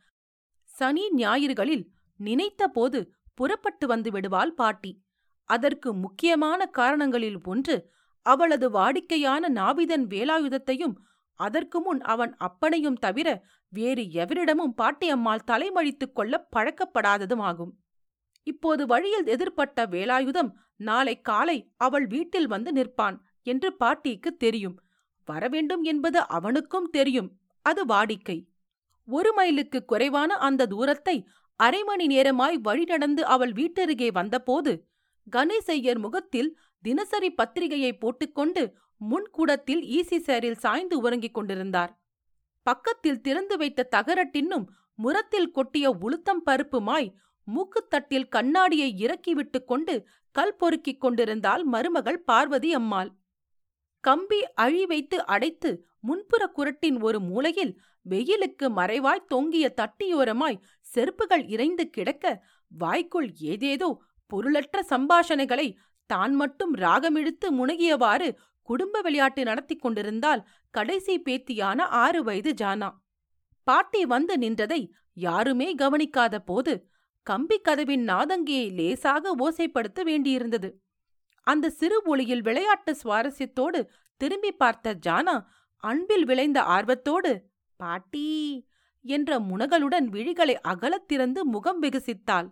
சனி 0.64 1.10
ஞாயிறுகளில் 1.16 1.86
நினைத்த 2.16 2.68
போது 2.68 3.14
புறப்பட்டு 3.34 3.88
வந்து 3.88 4.12
விடுவாள் 4.12 4.54
பாட்டி. 4.54 5.02
அதற்கு 5.44 5.94
முக்கியமான 5.94 6.66
காரணங்களில் 6.66 7.40
ஒன்று 7.44 7.92
அவளது 8.22 8.70
வாடிக்கையான 8.70 9.50
நாவிதன் 9.50 10.06
வேலாயுதத்தையும் 10.08 10.94
அதற்கு 11.40 11.82
முன் 11.82 12.02
அவன் 12.02 12.36
அப்பனையும் 12.40 13.00
தவிர 13.00 13.44
வேறு 13.74 14.04
எவரிடமும் 14.12 14.76
பாட்டியம்மாள் 14.82 15.48
தலைமழித்துக் 15.52 16.16
கொள்ள 16.16 16.48
பழக்கப்படாததுமாகும் 16.56 17.74
இப்போது 18.44 18.86
வழியில் 18.86 19.26
எதிர்ப்பட்ட 19.26 19.86
வேலாயுதம் 19.86 20.52
நாளை 20.76 21.22
காலை 21.22 21.74
அவள் 21.78 22.08
வீட்டில் 22.08 22.48
வந்து 22.48 22.72
நிற்பான் 22.72 23.18
என்று 23.42 23.74
பாட்டிக்கு 23.74 24.38
தெரியும். 24.38 24.76
வரவேண்டும் 25.28 25.84
என்பது 25.84 26.28
அவனுக்கும் 26.28 26.90
தெரியும். 26.90 27.30
அது 27.66 27.86
வாடிக்கை. 27.86 28.38
ஒரு 29.08 29.34
மைலுக்கு 29.34 29.86
குறைவான 29.86 30.34
அந்த 30.38 30.66
தூரத்தை 30.66 31.28
அரை 31.60 31.84
மணி 31.84 32.06
நேரமாய் 32.08 32.58
வழி 32.62 32.84
நடந்து 32.84 33.26
அவள் 33.26 33.52
வீட்டருகே 33.52 34.12
வந்தபோது 34.12 34.72
கணேசையர் 35.36 36.00
முகத்தில் 36.00 36.58
தினசரி 36.84 37.30
பத்திரிகையை 37.30 37.98
போட்டுக்கொண்டு 37.98 38.64
முன்கூடத்தில் 39.02 39.84
ஈசி 39.98 40.18
சேரில் 40.28 40.60
சாய்ந்து 40.60 40.96
உறங்கிக் 41.02 41.34
கொண்டிருந்தார். 41.34 41.92
பக்கத்தில் 42.66 43.22
திறந்து 43.22 43.56
வைத்த 43.58 43.90
தகரட்டின்னும் 43.96 44.66
முரத்தில் 44.96 45.52
கொட்டிய 45.52 45.86
உளுத்தம் 46.06 46.44
பருப்புமாய் 46.46 47.10
மூக்குத்தட்டில் 47.48 48.28
கண்ணாடியை 48.28 48.90
இறக்கிவிட்டு 48.98 49.60
கொண்டு 49.64 49.96
கல் 50.36 50.56
பொறுக்கிக் 50.58 51.02
கொண்டிருந்தாள் 51.02 51.64
மருமகள் 51.64 52.20
பார்வதி 52.22 52.70
அம்மாள். 52.74 53.10
கம்பி 54.04 54.40
அழி 54.56 54.86
வைத்து 54.86 55.18
அடைத்து 55.26 55.70
முன்புற 56.00 56.44
குரட்டின் 56.48 56.98
ஒரு 57.02 57.20
மூலையில் 57.22 57.74
வெயிலுக்கு 58.06 58.68
மறைவாய் 58.70 59.28
தொங்கிய 59.28 59.66
தட்டியோரமாய் 59.78 60.62
செருப்புகள் 60.86 61.44
இறைந்து 61.48 61.84
கிடக்க 61.90 62.26
வாய்க்குள் 62.72 63.30
ஏதேதோ 63.52 63.90
பொருளற்ற 64.32 64.78
சம்பாஷணைகளை 64.90 65.68
தான் 66.10 66.34
மட்டும் 66.34 66.74
ராகமிழுத்து 66.76 67.48
முனகியவாறு 67.60 68.28
குடும்ப 68.64 69.02
விளையாட்டு 69.02 69.44
நடத்தி 69.44 69.76
கொண்டிருந்தால் 69.76 70.48
கடைசி 70.70 71.22
பேத்தியான 71.22 71.80
ஆறு 72.04 72.24
வயது 72.24 72.52
ஜானா. 72.62 72.90
பாட்டி 73.68 74.06
வந்து 74.06 74.36
நின்றதை 74.38 74.80
யாருமே 75.14 75.68
கவனிக்காத 75.76 76.40
போது 76.40 76.74
கம்பி 77.28 77.58
கதவின் 77.60 78.06
நாதங்கியை 78.08 78.66
லேசாக 78.74 79.36
ஓசைப்படுத்த 79.36 80.00
வேண்டியிருந்தது. 80.04 80.70
அந்த 81.48 81.70
சிறு 81.70 82.02
ஒளியில் 82.06 82.42
விளையாட்டு 82.42 82.92
சுவாரஸ்யத்தோடு 83.04 83.80
திரும்பி 84.22 84.52
பார்த்த 84.52 84.98
ஜானா 85.06 85.36
அன்பில் 85.84 86.26
விளைந்த 86.26 86.60
ஆர்வத்தோடு 86.64 87.32
பாட்டி 87.80 88.28
என்ற 89.06 89.40
முனகளுடன் 89.40 90.08
விழிகளை 90.10 90.56
அகலத் 90.68 91.08
திறந்து 91.08 91.46
முகம் 91.46 91.82
விகசித்தாள். 91.82 92.50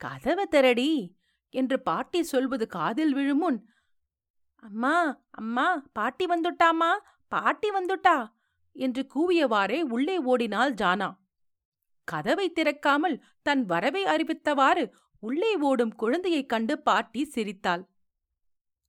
கதவ 0.00 0.44
திரடி 0.44 1.16
என்று 1.54 1.76
பாட்டி 1.80 2.20
சொல்வது 2.22 2.66
காதில் 2.66 3.14
விழுமுன் 3.14 3.58
அம்மா 4.62 4.94
அம்மா 5.30 5.66
பாட்டி 5.92 6.24
வந்துட்டாமா 6.26 6.90
பாட்டி 7.32 7.68
வந்துட்டா 7.70 8.16
என்று 8.76 9.02
கூவியவாறே 9.14 9.80
உள்ளே 9.88 10.16
ஓடினாள் 10.18 10.74
ஜானா. 10.74 11.08
கதவை 12.08 12.46
திறக்காமல் 12.50 13.16
தன் 13.42 13.62
வரவை 13.64 14.02
அறிவித்தவாறு 14.04 14.84
உள்ளே 15.22 15.52
ஓடும் 15.60 15.94
குழந்தையைக் 15.94 16.48
கண்டு 16.48 16.74
பாட்டி 16.78 17.24
சிரித்தாள். 17.24 17.82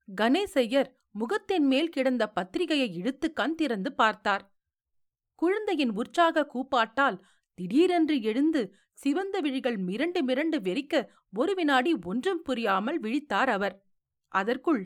கணேசையர் 0.07 0.89
முகத்தின் 1.11 1.65
மேல் 1.65 1.89
கிடந்த 1.89 2.23
பத்திரிகையை 2.27 2.89
இழுத்து 2.95 3.33
கண் 3.33 3.55
திறந்து 3.55 3.89
பார்த்தார். 3.93 4.43
குழந்தையின் 5.35 5.89
உற்சாக 5.91 6.45
கூப்பாட்டால் 6.45 7.17
திடீரென்று 7.53 8.15
எழுந்து 8.21 8.61
சிவந்த 8.93 9.39
விழிகள் 9.39 9.77
மிரண்டு 9.77 10.19
மிரண்டு 10.21 10.57
வெறிக்க 10.61 11.03
ஒரு 11.33 11.53
வினாடி 11.53 11.91
ஒன்றும் 12.03 12.41
புரியாமல் 12.41 12.99
விழித்தார் 12.99 13.49
அவர். 13.49 13.75
அதற்குள் 14.31 14.81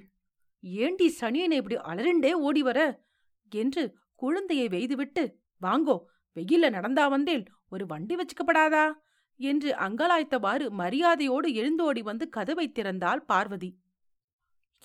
ஏண்டி 0.68 1.16
சனியனை 1.22 1.52
இப்படி 1.52 1.76
அலறிண்டே 1.76 2.32
ஓடி 2.32 2.62
வர? 2.62 3.04
என்று 3.50 3.98
குழந்தையை 4.16 4.68
வெய்துவிட்டு 4.68 5.34
வாங்கோ 5.62 6.00
வெயில்ல 6.36 6.70
நடந்தா 6.70 7.08
வந்தேல் 7.08 7.44
ஒரு 7.70 7.86
வண்டி 7.86 8.16
வச்சுக்கப்படாதா? 8.16 8.94
என்று 9.38 9.76
அங்கலாய்த்தவாறு 9.76 10.70
மரியாதையோடு 10.70 11.54
எழுந்தோடி 11.54 12.04
வந்து 12.04 12.30
கதவை 12.30 12.72
திறந்தாள் 12.76 13.18
பார்வதி. 13.18 13.80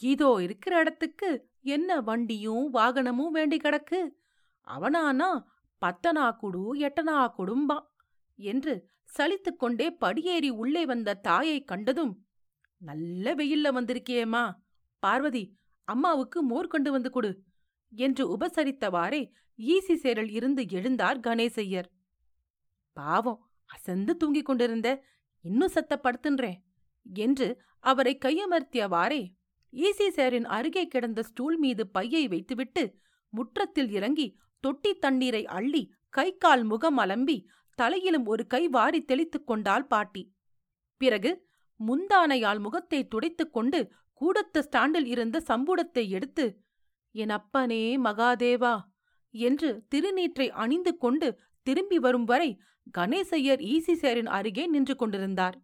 இதோ 0.01 0.39
இருக்கிற 0.43 0.79
இடத்துக்கு 0.79 1.49
என்ன 1.63 2.01
வண்டியும் 2.01 2.71
வாகனமும் 2.71 3.31
வேண்டி 3.31 3.57
கிடக்கு? 3.57 4.11
அவனானா 4.67 5.45
பத்தனா 5.81 6.37
குடு 6.37 6.75
எட்டனா 6.75 7.33
குடும்பா? 7.39 7.87
என்று 8.37 8.89
சலித்து 9.19 9.57
கொண்டே 9.57 9.91
படியேறி 9.91 10.51
உள்ளே 10.51 10.87
வந்த 10.87 11.15
தாயைக் 11.15 11.67
கண்டதும் 11.67 12.27
நல்ல 12.77 13.35
வெயில்ல 13.35 13.73
வந்திருக்கியேம்மா. 13.73 14.55
பார்வதி 14.99 15.59
அம்மாவுக்கு 15.91 16.43
மோர் 16.43 16.67
கொண்டு 16.67 16.91
வந்து 16.91 17.11
கொடு 17.11 17.31
என்று 17.93 18.25
உபசரித்தவாறே 18.37 19.23
ஈசி 19.59 19.95
சேரல் 19.95 20.31
இருந்து 20.31 20.63
எழுந்தார் 20.71 21.19
கணேசையர் 21.21 21.89
பாவம் 22.97 23.41
அசந்து 23.71 24.13
தூங்கிக் 24.17 24.45
கொண்டிருந்த 24.45 24.89
இன்னும் 25.45 25.75
சத்த 25.75 25.95
படுத்துன்றேன் 25.97 26.59
என்று 27.17 27.49
அவரை 27.85 28.19
கையமர்த்தியவாறே 28.25 29.23
ஈசி 29.73 30.09
சேரின் 30.17 30.49
அருகே 30.57 30.85
கிடந்த 30.87 31.23
ஸ்டூல் 31.23 31.59
மீது 31.59 31.83
பையை 31.89 32.29
வைத்துவிட்டு 32.29 32.83
முற்றத்தில் 33.33 33.91
இறங்கி 33.91 34.27
தொட்டி 34.65 34.93
தண்ணீரை 34.95 35.43
அள்ளி 35.49 35.83
கை 36.09 36.37
கால் 36.37 36.63
முகம் 36.63 36.99
அலம்பி 36.99 37.37
தலையிலும் 37.79 38.27
ஒரு 38.27 38.47
கை 38.47 38.69
வாரி 38.69 39.01
தெளித்துக் 39.03 39.47
கொண்டாள் 39.47 39.87
பாட்டி. 39.87 40.23
பிறகு 41.01 41.31
முந்தானையால் 41.81 42.61
முகத்தை 42.61 43.09
துடைத்துக் 43.09 43.53
கொண்டு 43.53 43.79
கூடத்து 44.21 44.59
ஸ்டாண்டில் 44.59 45.07
இருந்த 45.07 45.37
சம்புடத்தை 45.49 46.09
எடுத்து 46.09 46.47
என் 47.15 47.31
அப்பனே 47.31 47.83
மகாதேவா 47.99 48.75
என்று 49.35 49.71
திருநீற்றை 49.95 50.49
அணிந்து 50.63 50.97
கொண்டு 50.97 51.29
திரும்பி 51.67 51.99
வரும் 51.99 52.25
வரை 52.25 52.51
கணேசையர் 52.99 53.61
ஈசி 53.73 53.95
சேரின் 54.03 54.31
அருகே 54.37 54.67
நின்று 54.67 54.97
கொண்டிருந்தார். 54.97 55.57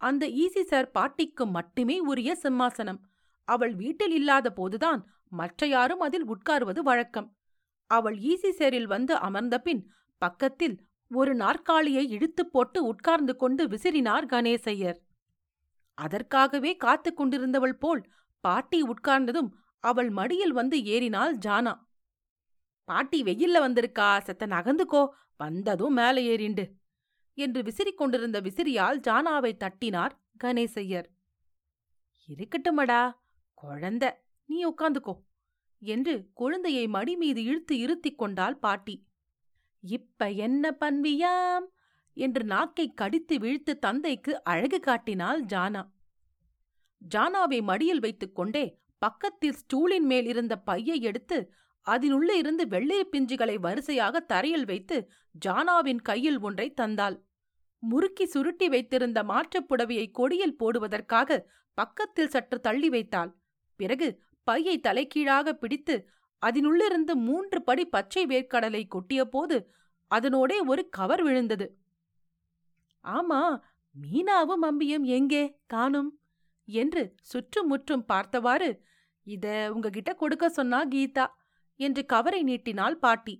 அந்த 0.00 0.24
ஈசி 0.28 0.62
சார் 0.62 0.90
பாட்டிக்கு 0.90 1.46
மட்டுமே 1.46 1.96
உரிய 2.00 2.30
சிம்மாசனம். 2.42 3.00
அவள் 3.48 3.74
வீட்டில் 3.74 4.10
இல்லாத 4.10 4.50
போதுதான் 4.50 5.00
மற்ற 5.28 5.66
யாரும் 5.66 6.00
அதில் 6.00 6.26
உட்காருவது 6.26 6.78
வழக்கம். 6.78 7.28
அவள் 7.90 8.16
ஈசி 8.16 8.50
சேரில் 8.58 8.86
வந்து 8.86 9.14
அமர்ந்தபின் 9.18 9.82
பக்கத்தில் 10.22 10.76
ஒரு 11.10 11.34
நாற்காலியை 11.34 12.04
இழுத்துப் 12.08 12.52
போட்டு 12.52 12.84
உட்கார்ந்து 12.84 13.36
கொண்டு 13.36 13.62
விசிறினார் 13.68 14.26
கணேசையர். 14.26 14.98
அதற்காகவே 16.00 16.76
காத்துக் 16.76 17.20
கொண்டிருந்தவள் 17.20 17.78
போல் 17.78 18.02
பாட்டி 18.40 18.82
உட்கார்ந்ததும் 18.82 19.50
அவள் 19.80 20.10
மடியில் 20.10 20.52
வந்து 20.52 20.84
ஏறினாள் 20.84 21.36
ஜானா. 21.46 21.74
பாட்டி 22.84 23.22
வெயில்ல 23.22 23.58
வந்திருக்கா? 23.58 24.20
செத்த 24.20 24.46
நகர்ந்துக்கோ. 24.46 25.08
வந்ததும் 25.36 25.92
மேலே 25.92 26.22
ஏறிண்டு. 26.26 26.64
என்று 27.34 27.62
விசிறிக் 27.62 27.96
கொண்டிருந்த 27.96 28.40
விசிறியால் 28.40 29.00
ஜானாவை 29.00 29.56
தட்டினார் 29.56 30.14
கணேசையர் 30.44 31.04
இருக்கட்டுமடா 32.28 33.12
குழந்த 33.62 34.10
நீ 34.46 34.66
உட்காந்துக்கோ. 34.66 35.14
என்று 35.82 36.30
குழந்தையை 36.34 36.86
மடி 36.86 37.16
மீது 37.16 37.44
இழுத்து 37.44 37.78
இருத்திக் 37.78 38.18
கொண்டாள் 38.18 38.56
பாட்டி. 38.56 38.96
இப்ப 39.80 40.30
என்ன 40.30 40.76
பண்வியாம்? 40.80 41.66
என்று 42.14 42.44
நாக்கை 42.44 42.92
கடித்து 42.94 43.38
வீழ்த்து 43.38 43.78
தந்தைக்கு 43.78 44.42
அழகு 44.42 44.80
காட்டினாள் 44.80 45.44
ஜானா. 45.44 45.88
ஜானாவை 47.14 47.62
மடியில் 47.62 48.00
வைத்துக் 48.00 48.34
கொண்டே 48.34 48.78
பக்கத்தில் 48.98 49.54
ஸ்டூலின் 49.54 50.06
மேல் 50.06 50.26
இருந்த 50.26 50.58
பையை 50.58 51.00
எடுத்து 51.00 51.52
அதனுள்ளே 51.80 52.38
இருந்து 52.38 52.68
வெள்ளை 52.68 53.08
பிஞ்சுகளை 53.12 53.54
வரிசையாக 53.54 54.20
தரையில் 54.20 54.64
வைத்து 54.64 55.10
ஜானாவின் 55.46 56.02
கையில் 56.02 56.40
ஒன்றை 56.40 56.74
தந்தாள். 56.80 57.20
முறுக்கி 57.78 58.26
சுருட்டி 58.26 58.68
வைத்திருந்த 58.68 59.22
மாற்றுப் 59.22 59.68
புடவையை 59.68 60.10
கொடியில் 60.10 60.56
போடுவதற்காக 60.56 61.48
பக்கத்தில் 61.74 62.28
சற்று 62.28 62.60
தள்ளி 62.60 62.88
வைத்தாள். 62.88 63.36
பிறகு 63.76 64.22
பையை 64.42 64.80
தலைகீழாக 64.80 65.52
பிடித்து 65.52 66.08
அதனுள்ளிருந்து 66.46 67.14
மூன்று 67.14 67.62
படி 67.62 67.84
பச்சை 67.84 68.26
வேர்க்கடலை 68.26 68.88
கொட்டியபோது 68.88 69.64
அதனோடே 70.14 70.66
ஒரு 70.66 70.88
கவர் 70.88 71.22
விழுந்தது. 71.22 71.78
ஆமா 73.04 73.40
மீனாவும் 73.94 74.64
அம்பியும் 74.64 75.06
எங்கே? 75.08 75.44
காணும்? 75.66 76.10
என்று 76.68 77.02
சுற்றுமுற்றும் 77.20 78.04
பார்த்தவாறு 78.04 78.70
இத 79.26 79.46
உங்ககிட்ட 79.74 80.10
கொடுக்க 80.14 80.48
சொன்னா 80.48 80.80
கீதா 80.84 81.26
என்று 81.80 82.02
கவரை 82.06 82.42
நீட்டினாள் 82.42 82.98
பாட்டி. 82.98 83.34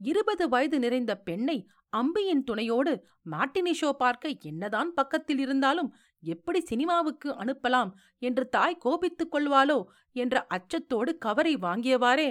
இருபது 0.00 0.44
வயது 0.48 0.78
நிறைந்த 0.78 1.12
பெண்ணை 1.18 1.58
அம்பியின் 1.92 2.42
துணையோடு 2.44 2.92
மாட்டினி 3.30 3.72
ஷோ 3.80 3.90
பார்க்க 3.92 4.32
என்னதான் 4.42 4.90
பக்கத்தில் 4.94 5.38
இருந்தாலும் 5.38 5.90
எப்படி 6.22 6.60
சினிமாவுக்கு 6.60 7.28
அனுப்பலாம் 7.34 7.90
என்று 8.18 8.48
தாய் 8.48 8.76
கோபித்துக் 8.76 9.32
கொள்வாளோ 9.34 9.78
என்ற 10.16 10.46
அச்சத்தோடு 10.54 11.18
கவரை 11.18 11.56
வாங்கியவாறே 11.56 12.30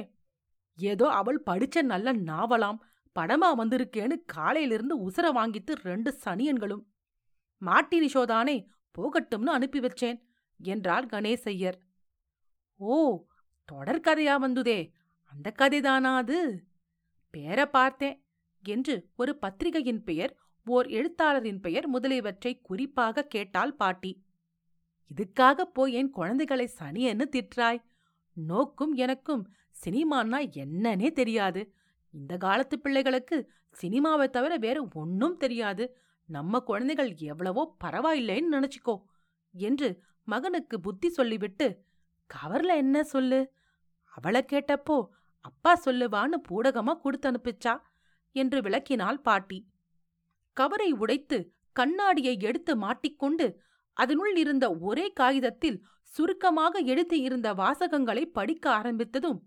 ஏதோ 0.77 1.07
அவள் 1.11 1.43
படிச்ச 1.45 1.81
நல்ல 1.83 2.13
நாவலாம் 2.23 2.79
படமா 3.15 3.49
வந்திருக்கேன்னு 3.57 4.15
காலையிலிருந்து 4.25 5.09
உசர 5.09 5.31
வாங்கித்து 5.31 5.73
ரெண்டு 5.81 6.19
சனியன்களும் 6.25 6.83
மாட்டினி 7.61 8.07
ஷோதானே 8.13 8.65
போகட்டும்னு 8.97 9.45
அனுப்பி 9.45 9.79
வச்சேன் 9.79 10.21
என்றார் 10.57 11.05
கணேசையர். 11.05 11.77
ஓ 12.77 13.25
தொடர்கதையா 13.71 14.35
வந்துதே 14.45 14.91
அந்த 15.23 15.53
கதைதானா 15.57 16.15
அது? 16.15 16.63
பேர 17.37 17.65
பார்த்தேன் 17.65 18.25
என்று 18.63 19.09
ஒரு 19.15 19.37
பத்திரிகையின் 19.37 20.03
பெயர் 20.03 20.37
ஓர் 20.65 20.87
எழுத்தாளரின் 20.87 21.59
பெயர் 21.59 21.87
முதலியவற்றை 21.87 22.61
குறிப்பாக 22.61 23.23
கேட்டாள் 23.23 23.73
பாட்டி. 23.73 24.23
இதுக்காக 25.11 25.61
போய் 25.61 25.93
என் 25.93 26.09
குழந்தைகளை 26.09 26.69
சனியன்னு 26.79 27.25
திட்டுறாய். 27.31 27.83
நோக்கும் 28.33 28.93
எனக்கும் 28.93 29.53
சினிமான்னா 29.85 30.39
என்னன்னே 30.55 31.11
தெரியாது. 31.11 31.73
இந்த 32.15 32.33
காலத்து 32.37 32.75
பிள்ளைகளுக்கு 32.79 33.37
சினிமாவை 33.75 34.27
தவிர 34.29 34.53
வேற 34.57 34.77
ஒன்னும் 34.93 35.37
தெரியாது. 35.37 35.85
நம்ம 36.29 36.59
குழந்தைகள் 36.59 37.11
எவ்வளவோ 37.31 37.63
பரவாயில்லைன்னு 37.83 38.53
நினைச்சுக்கோ 38.55 38.95
என்று 39.53 39.89
மகனுக்கு 40.27 40.75
புத்தி 40.79 41.09
சொல்லிவிட்டு 41.09 41.67
கவர்ல 42.29 42.75
என்ன 42.75 43.03
சொல்லு? 43.03 43.39
அவள 44.13 44.35
கேட்டப்போ 44.51 44.97
அப்பா 45.45 45.71
சொல்லுவான்னு 45.85 46.37
பூடகமா 46.49 46.93
கொடுத்து 47.01 47.27
அனுப்பிச்சா 47.31 47.73
என்று 48.35 48.59
விளக்கினாள் 48.61 49.19
பாட்டி. 49.21 49.59
கவரை 50.57 50.89
உடைத்து 50.93 51.37
கண்ணாடியை 51.75 52.35
எடுத்து 52.39 52.73
மாட்டிக்கொண்டு 52.75 53.45
அதனுள் 53.97 54.35
இருந்த 54.35 54.65
ஒரே 54.79 55.05
காகிதத்தில் 55.11 55.77
சுருக்கமாக 56.13 56.81
எழுதியிருந்த 56.91 57.47
வாசகங்களை 57.53 58.23
படிக்க 58.37 58.65
ஆரம்பித்ததும் 58.79 59.39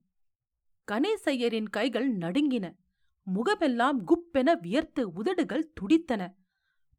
கணேசையரின் 0.91 1.69
கைகள் 1.71 2.17
நடுங்கின. 2.17 2.75
முகமெல்லாம் 3.23 4.07
குப்பென 4.07 4.61
வியர்த்து 4.61 5.13
உதடுகள் 5.13 5.73
துடித்தன. 5.73 6.35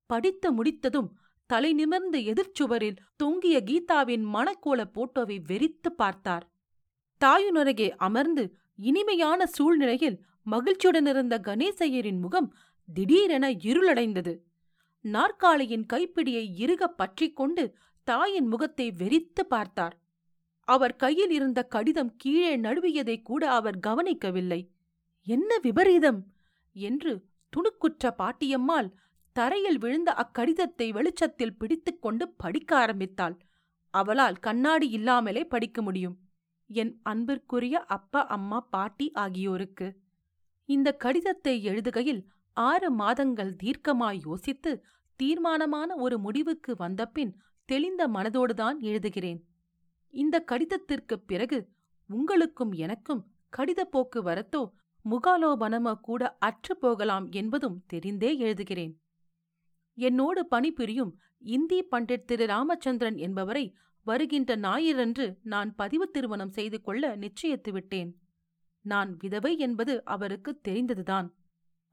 படித்து 0.06 0.52
முடித்ததும் 0.52 1.20
தலை 1.46 1.74
நிமிர்ந்து 1.74 2.20
எதிர்ச்சுவரில் 2.20 2.98
தொங்கிய 3.16 3.64
கீதாவின் 3.66 4.26
மணக்கோல 4.34 4.84
போட்டோவை 4.94 5.40
வெறித்து 5.48 5.90
பார்த்தார். 5.96 6.52
தாயுனருகே 7.26 7.90
அமர்ந்து 7.90 8.58
இனிமையான 8.76 9.48
சூழ்நிலையில் 9.48 10.20
மகிழ்ச்சியுடனிருந்த 10.52 11.40
கணேசையரின் 11.40 12.20
முகம் 12.20 12.56
திடீரென 12.94 13.52
இருளடைந்தது. 13.52 14.40
நாற்காலியின் 15.02 15.86
கைப்பிடியை 15.94 16.54
இறுக 16.56 16.88
பற்றிக் 16.88 17.36
கொண்டு 17.36 17.78
தாயின் 18.04 18.46
முகத்தை 18.46 18.92
வெறித்து 18.92 19.44
பார்த்தார். 19.48 19.99
அவர் 20.70 20.96
கையில் 20.96 21.30
இருந்த 21.30 21.60
கடிதம் 21.64 22.12
கீழே 22.16 22.52
நழுவியதை 22.58 23.16
கூட 23.22 23.44
அவர் 23.50 23.78
கவனிக்கவில்லை. 23.80 24.62
என்ன 25.28 25.58
விபரீதம்? 25.58 26.20
என்று 26.76 27.12
துணுக்குற்ற 27.54 28.12
பாட்டியம்மாள் 28.18 28.90
தரையில் 29.36 29.78
விழுந்த 29.78 30.10
அக்கடிதத்தை 30.24 30.88
வெளிச்சத்தில் 30.92 31.58
பிடித்துக்கொண்டு 31.58 32.26
படிக்க 32.38 32.72
ஆரம்பித்தாள். 32.78 33.36
அவளால் 33.94 34.38
கண்ணாடி 34.40 34.88
இல்லாமலே 34.90 35.44
படிக்க 35.44 35.82
முடியும். 35.82 36.16
என் 36.70 36.94
அன்பிற்குரிய 37.04 37.76
அப்பா 37.88 38.22
அம்மா 38.28 38.60
பாட்டி 38.70 39.08
ஆகியோருக்கு. 39.14 39.88
இந்த 40.70 40.90
கடிதத்தை 40.94 41.56
எழுதுகையில் 41.68 42.22
ஆறு 42.58 42.90
மாதங்கள் 42.92 43.54
தீர்க்கமாய் 43.64 44.20
யோசித்து 44.26 44.72
தீர்மானமான 45.20 45.96
ஒரு 45.96 46.18
முடிவுக்கு 46.20 46.72
வந்தபின் 46.76 47.32
தெளிந்த 47.70 48.02
மனதோடுதான் 48.08 48.78
எழுதுகிறேன். 48.82 49.40
இந்த 50.14 50.46
கடிதத்திற்குப் 50.52 51.28
பிறகு 51.28 51.70
உங்களுக்கும் 52.10 52.72
எனக்கும் 52.72 53.28
கடித 53.58 53.80
போக்குவரத்தோ 53.92 54.62
முகாலோபனமோ 55.06 55.94
கூட 55.94 56.36
அற்று 56.40 56.78
போகலாம் 56.78 57.30
என்பதும் 57.32 57.86
தெரிந்தே 57.94 58.32
எழுதுகிறேன். 58.40 58.94
என்னோடு 59.98 60.46
பணிபுரியும் 60.46 61.20
இந்தி 61.38 61.88
பண்டிட் 61.92 62.24
திரு 62.24 62.46
ராமச்சந்திரன் 62.46 63.18
என்பவரை 63.18 63.76
வருகின்ற 64.06 64.56
ஞாயிறன்று 64.58 65.38
நான் 65.44 65.76
பதிவு 65.76 66.10
திருமணம் 66.10 66.52
செய்து 66.52 66.82
கொள்ள 66.82 67.18
நிச்சயித்து 67.18 67.72
விட்டேன். 67.72 68.18
நான் 68.86 69.18
விதவை 69.18 69.58
என்பது 69.58 70.04
அவருக்கு 70.06 70.60
தெரிந்ததுதான். 70.60 71.36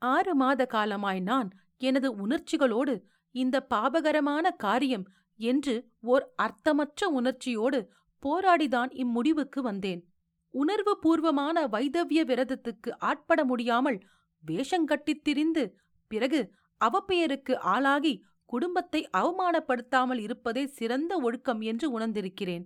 ஆறு 0.02 0.34
மாத 0.34 0.66
காலமாய் 0.66 1.20
நான் 1.20 1.50
எனது 1.76 2.26
உணர்ச்சிகளோடு 2.26 2.94
இந்த 3.34 3.66
பாபகரமான 3.74 4.56
காரியம் 4.56 5.06
என்று 5.40 5.90
ஓர் 6.00 6.32
அர்த்தமற்ற 6.42 7.08
உணர்ச்சியோடு 7.10 7.92
போராடிதான் 8.22 8.90
இம்முடிவுக்கு 8.92 9.60
வந்தேன். 9.60 10.08
உணர்வு 10.50 10.98
பூர்வமான 10.98 11.66
வைதவ்ய 11.66 12.24
விரதத்துக்கு 12.24 12.90
ஆட்பட 12.98 13.44
முடியாமல் 13.44 13.98
வேஷங்கட்டித் 14.46 15.22
திரிந்து 15.22 15.76
பிறகு 16.08 16.52
அவப்பெயருக்கு 16.84 17.54
ஆளாகி 17.54 18.22
குடும்பத்தை 18.44 19.08
அவமானப்படுத்தாமல் 19.16 20.18
இருப்பதே 20.18 20.66
சிறந்த 20.66 21.18
ஒழுக்கம் 21.20 21.60
என்று 21.60 21.98
உணர்ந்திருக்கிறேன். 21.98 22.64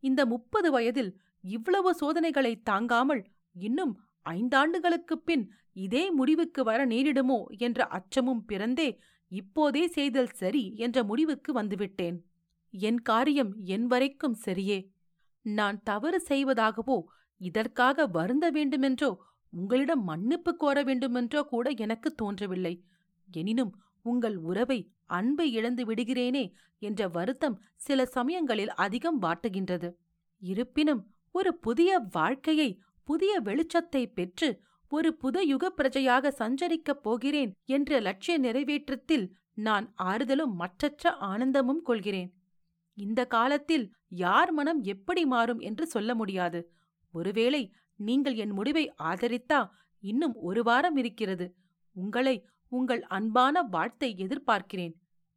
இந்த 0.00 0.26
முப்பது 0.26 0.70
வயதில் 0.70 1.20
இவ்வளவு 1.40 1.94
சோதனைகளை 1.94 2.62
தாங்காமல் 2.62 3.24
இன்னும் 3.52 4.00
ஐந்தாண்டுகளுக்குப் 4.30 5.24
பின் 5.24 5.52
இதே 5.72 6.10
முடிவுக்கு 6.10 6.64
வர 6.64 6.86
நேரிடுமோ 6.86 7.44
என்ற 7.58 7.86
அச்சமும் 7.86 8.44
பிறந்தே 8.44 8.98
இப்போதே 9.28 9.86
செய்தல் 9.86 10.26
சரி 10.26 10.72
என்ற 10.76 11.04
முடிவுக்கு 11.04 11.52
வந்துவிட்டேன். 11.52 12.18
என் 12.70 13.02
காரியம் 13.02 13.52
என் 13.64 13.86
வரைக்கும் 13.86 14.36
சரியே. 14.44 14.90
நான் 15.42 15.82
தவறு 15.82 16.22
செய்வதாகவோ 16.28 17.02
இதற்காக 17.36 18.06
வருந்த 18.06 18.50
வேண்டுமென்றோ 18.50 19.10
உங்களிடம் 19.50 20.04
மன்னிப்பு 20.04 20.56
கோர 20.56 20.82
வேண்டுமென்றோ 20.82 21.42
கூட 21.42 21.70
எனக்கு 21.70 22.14
தோன்றவில்லை. 22.14 22.84
எனினும் 23.28 23.72
உங்கள் 24.02 24.36
உறவை 24.36 24.92
அன்பை 25.06 25.52
இழந்து 25.52 25.84
விடுகிறேனே 25.84 26.52
என்ற 26.78 27.08
வருத்தம் 27.08 27.62
சில 27.76 28.06
சமயங்களில் 28.06 28.72
அதிகம் 28.74 29.22
வாட்டுகின்றது. 29.22 29.92
இருப்பினும் 30.38 31.02
ஒரு 31.32 31.54
புதிய 31.56 31.98
வாழ்க்கையை 31.98 32.80
புதிய 33.04 33.40
வெளிச்சத்தை 33.40 34.12
பெற்று 34.14 34.48
ஒரு 34.88 35.16
புதயுக 35.22 35.64
பிரஜையாக 35.76 36.32
சஞ்சரிக்கப் 36.38 37.02
போகிறேன் 37.02 37.52
என்ற 37.64 38.00
லட்சிய 38.00 38.38
நிறைவேற்றத்தில் 38.38 39.26
நான் 39.54 39.94
ஆறுதலும் 40.02 40.54
மற்றற்ற 40.54 41.10
ஆனந்தமும் 41.10 41.82
கொள்கிறேன். 41.82 42.30
இந்த 43.00 43.24
காலத்தில் 43.24 43.94
யார் 44.08 44.52
மனம் 44.52 44.82
எப்படி 44.82 45.26
மாறும் 45.26 45.58
என்று 45.58 45.86
சொல்ல 45.86 46.14
முடியாது. 46.14 46.70
ஒருவேளை 47.10 47.72
நீங்கள் 47.96 48.34
என் 48.34 48.50
முடிவை 48.50 48.94
ஆதரித்தா 49.02 49.68
இன்னும் 50.00 50.34
ஒரு 50.34 50.62
வாரம் 50.62 50.96
இருக்கிறது. 50.96 51.54
உங்களை 51.92 52.46
உங்கள் 52.68 53.02
அன்பான 53.02 53.62
வாழ்த்தை 53.62 54.16
எதிர்பார்க்கிறேன். 54.16 54.94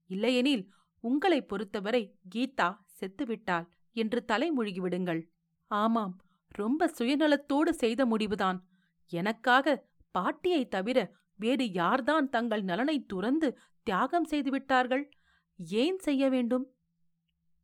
இல்லையெனில் 0.07 0.69
உங்களை 0.99 1.41
பொறுத்தவரை 1.41 2.15
கீதா 2.35 2.77
செத்துவிட்டாள் 2.99 3.67
என்று 3.91 4.25
தலைமொழிகிவிடுங்கள் 4.27 5.27
ஆமாம் 5.67 6.17
ரொம்ப 6.47 6.93
சுயநலத்தோடு 6.97 7.69
செய்த 7.69 8.05
முடிவுதான். 8.05 8.67
எனக்காக 9.09 9.85
பாட்டியைத் 10.11 10.71
தவிர 10.71 11.11
வேறு 11.35 11.65
யார்தான் 11.65 12.29
தங்கள் 12.29 12.63
நலனை 12.63 13.05
துறந்து 13.05 13.57
தியாகம் 13.83 14.27
செய்துவிட்டார்கள்? 14.27 15.03
ஏன் 15.57 15.97
செய்ய 15.99 16.29
வேண்டும்? 16.29 16.72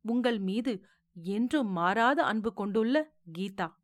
உங்கள் 0.00 0.38
மீது 0.38 0.84
என்றும் 1.12 1.68
மாறாத 1.68 2.24
அன்பு 2.24 2.52
கொண்டுள்ள 2.52 3.12
கீதா. 3.38 3.74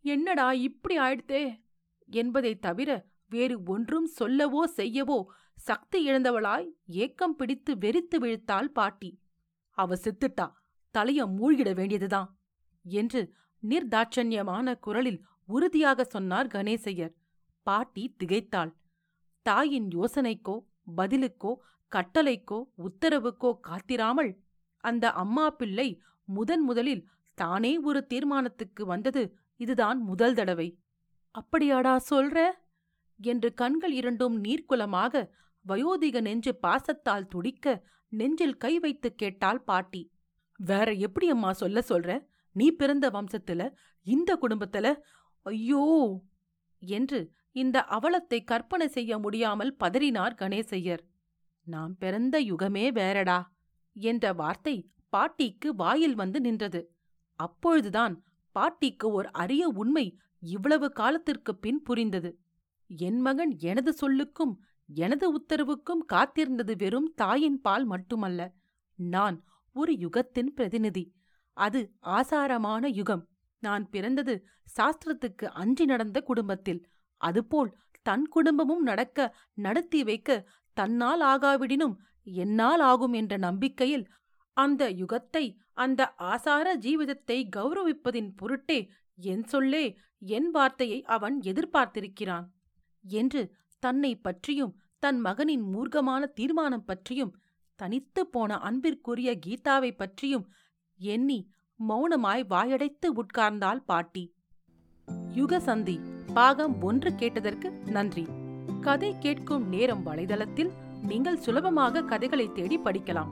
என்னடா 0.00 0.52
இப்படி 0.52 0.98
ஆயிடுத்தே? 0.98 1.62
என்பதைத் 2.06 2.62
தவிர 2.62 3.06
வேறு 3.28 3.62
ஒன்றும் 3.62 4.06
சொல்லவோ 4.06 4.68
செய்யவோ 4.76 5.24
சக்தி 5.54 6.08
இழந்தவளாய் 6.08 6.68
ஏக்கம் 6.86 7.36
பிடித்து 7.36 7.74
வெறித்து 7.74 8.18
விழுத்தாள் 8.18 8.64
பாட்டி. 8.64 9.20
அவ 9.70 9.94
செத்துட்டா 9.94 10.52
தலைய 10.94 11.26
மூழ்கிட 11.26 11.74
வேண்டியதுதான் 11.74 12.38
என்று 12.82 13.32
நிர்தாட்சண்யமான 13.62 14.78
குரலில் 14.78 15.24
உறுதியாக 15.46 16.04
சொன்னார் 16.04 16.46
கணேசையர். 16.46 17.14
பாட்டி 17.62 18.14
திகைத்தாள். 18.18 18.74
தாயின் 19.42 19.88
யோசனைக்கோ 19.88 20.64
பதிலுக்கோ 20.96 21.54
கட்டளைக்கோ 21.92 22.62
உத்தரவுக்கோ 22.78 23.58
காத்திராமல் 23.68 24.36
அந்த 24.88 25.06
அம்மா 25.12 25.50
பிள்ளை 25.50 25.88
முதன் 26.28 26.62
முதலில் 26.62 27.02
தானே 27.38 27.72
ஒரு 27.78 28.00
தீர்மானத்துக்கு 28.06 28.82
வந்தது. 28.86 29.22
இதுதான் 29.60 29.98
முதல் 30.00 30.34
தடவை. 30.34 30.68
அப்படியாடா 31.34 31.94
சொல்ற? 32.10 32.38
என்று 33.20 33.48
கண்கள் 33.54 33.92
இரண்டும் 33.92 34.36
நீர்க்குலமாக 34.44 35.22
வயோதிக 35.64 36.20
நெஞ்சு 36.20 36.52
பாசத்தால் 36.62 37.28
துடிக்க 37.28 37.66
நெஞ்சில் 38.12 38.56
கை 38.56 38.78
வைத்து 38.78 39.08
கேட்டாள் 39.14 39.60
பாட்டி. 39.60 40.02
வேற 40.60 40.88
எப்படி 40.98 41.26
அம்மா 41.30 41.50
சொல்ல 41.52 41.78
சொல்ற? 41.88 42.10
நீ 42.56 42.66
பிறந்த 42.70 43.06
வம்சத்துல 43.10 43.62
இந்த 44.06 44.38
குடும்பத்துல? 44.42 44.86
ஐயோ! 45.46 45.84
என்று 46.82 47.20
இந்த 47.54 47.78
அவலத்தை 47.90 48.38
கற்பனை 48.44 48.86
செய்ய 48.88 49.18
முடியாமல் 49.18 49.76
பதறினார் 49.84 50.34
கணேசையர் 50.40 51.02
நாம் 51.66 51.94
பிறந்த 51.98 52.36
யுகமே 52.42 52.84
வேறடா. 52.92 53.38
என்ற 53.98 54.32
வார்த்தை 54.32 54.90
பாட்டிக்கு 55.08 55.74
வாயில் 55.74 56.14
வந்து 56.14 56.40
நின்றது. 56.40 56.92
அப்பொழுதுதான் 57.34 58.22
பாட்டிக்கு 58.52 59.10
ஓர் 59.10 59.26
அரிய 59.26 59.68
உண்மை 59.68 60.18
இவ்வளவு 60.40 60.92
காலத்திற்குப் 60.92 61.60
பின் 61.60 61.82
புரிந்தது. 61.82 62.38
என் 62.86 63.20
மகன் 63.20 63.58
எனது 63.58 63.94
சொல்லுக்கும் 64.00 64.56
எனது 64.94 65.40
உத்தரவுக்கும் 65.40 66.04
காத்திருந்தது 66.12 66.76
வெறும் 66.76 67.12
தாயின் 67.14 67.60
பால் 67.60 67.84
மட்டுமல்ல. 67.84 68.52
நான் 68.94 69.44
ஒரு 69.72 69.92
யுகத்தின் 69.92 70.46
பிரதிநிதி. 70.46 71.14
அது 71.52 71.92
ஆசாரமான 71.98 72.88
யுகம். 72.88 73.28
நான் 73.58 73.88
பிறந்தது 73.88 74.46
சாஸ்திரத்துக்கு 74.76 75.44
அஞ்சி 75.44 75.84
நடந்த 75.84 76.20
குடும்பத்தில். 76.20 76.86
அதுபோல் 77.16 77.76
தன் 78.02 78.26
குடும்பமும் 78.26 78.82
நடக்க 78.82 79.36
நடத்தி 79.54 80.04
வைக்க 80.04 80.48
தன்னால் 80.78 81.22
ஆகாவிடினும் 81.22 81.96
என்னால் 82.26 82.80
ஆகும் 82.80 83.12
என்ற 83.12 83.36
நம்பிக்கையில் 83.36 84.06
அந்த 84.56 84.82
யுகத்தை 84.92 85.44
அந்த 85.74 86.00
ஆசார 86.14 86.68
ஜீவிதத்தை 86.76 87.38
கௌரவிப்பதின் 87.56 88.30
பொருட்டே 88.36 88.78
என் 89.18 89.44
சொல்லே 89.44 89.84
என் 90.18 90.48
வார்த்தையை 90.50 90.98
அவன் 91.16 91.36
எதிர்பார்த்திருக்கிறான் 91.42 92.46
என்று 93.04 93.42
தன்னை 93.82 94.12
பற்றியும் 94.16 94.74
தன் 94.98 95.20
மகனின் 95.20 95.64
மூர்க்கமான 95.74 96.22
தீர்மானம் 96.32 96.84
பற்றியும் 96.84 97.34
தனித்து 97.80 98.22
போன 98.26 98.52
அன்பிற்குரிய 98.58 99.30
கீதாவை 99.46 99.90
பற்றியும் 99.96 100.46
எண்ணி 101.00 101.38
மௌனமாய் 101.80 102.44
வாயடைத்து 102.52 103.08
உட்கார்ந்தாள் 103.22 103.82
பாட்டி. 103.84 104.24
யுகசந்தி 105.36 105.96
பாகம் 106.34 106.74
ஒன்று 106.82 107.10
கேட்டதற்கு 107.14 107.68
நன்றி. 107.86 108.24
கதை 108.88 109.16
கேட்கும் 109.18 109.68
நேரம் 109.68 110.06
வலைதளத்தில் 110.06 110.70
நீங்கள் 111.02 111.36
சுலபமாக 111.36 112.02
கதைகளை 112.02 112.52
தேடி 112.52 112.78
படிக்கலாம். 112.78 113.28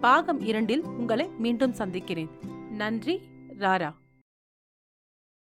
பாகம் 0.00 0.40
இரண்டில் 0.40 0.84
உங்களை 0.84 1.30
மீண்டும் 1.38 1.72
சந்திக்கிறேன். 1.72 2.30
நன்றி 2.70 3.22
ராரா. 3.58 3.90